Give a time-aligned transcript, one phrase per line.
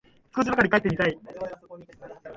[0.35, 1.15] 少しばかり書いてみたい